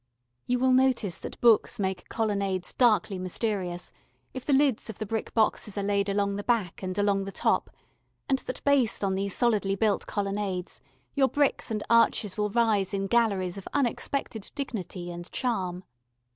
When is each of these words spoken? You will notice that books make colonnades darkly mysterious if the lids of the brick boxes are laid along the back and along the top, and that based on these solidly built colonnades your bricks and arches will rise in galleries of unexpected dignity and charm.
You 0.47 0.57
will 0.57 0.71
notice 0.71 1.19
that 1.19 1.39
books 1.41 1.79
make 1.79 2.09
colonnades 2.09 2.73
darkly 2.73 3.19
mysterious 3.19 3.91
if 4.33 4.43
the 4.43 4.51
lids 4.51 4.89
of 4.89 4.97
the 4.97 5.05
brick 5.05 5.31
boxes 5.35 5.77
are 5.77 5.83
laid 5.83 6.09
along 6.09 6.37
the 6.37 6.43
back 6.43 6.81
and 6.81 6.97
along 6.97 7.25
the 7.25 7.31
top, 7.31 7.69
and 8.27 8.39
that 8.39 8.63
based 8.63 9.03
on 9.03 9.13
these 9.13 9.35
solidly 9.37 9.75
built 9.75 10.07
colonnades 10.07 10.81
your 11.13 11.27
bricks 11.29 11.69
and 11.69 11.83
arches 11.87 12.35
will 12.35 12.49
rise 12.49 12.95
in 12.95 13.05
galleries 13.05 13.59
of 13.59 13.67
unexpected 13.75 14.51
dignity 14.55 15.11
and 15.11 15.31
charm. 15.31 15.83